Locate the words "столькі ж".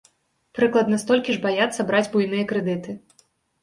1.03-1.43